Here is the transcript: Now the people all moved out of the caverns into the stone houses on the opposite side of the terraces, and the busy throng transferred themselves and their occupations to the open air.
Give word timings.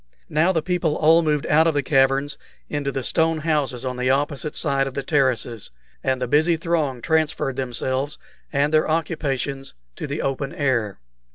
Now 0.29 0.51
the 0.51 0.63
people 0.63 0.95
all 0.95 1.21
moved 1.21 1.45
out 1.45 1.67
of 1.67 1.75
the 1.75 1.83
caverns 1.83 2.35
into 2.71 2.91
the 2.91 3.03
stone 3.03 3.41
houses 3.41 3.85
on 3.85 3.97
the 3.97 4.09
opposite 4.09 4.55
side 4.55 4.87
of 4.87 4.95
the 4.95 5.03
terraces, 5.03 5.69
and 6.03 6.19
the 6.19 6.27
busy 6.27 6.57
throng 6.57 7.03
transferred 7.03 7.55
themselves 7.55 8.17
and 8.51 8.73
their 8.73 8.89
occupations 8.89 9.75
to 9.97 10.07
the 10.07 10.23
open 10.23 10.55
air. 10.55 10.97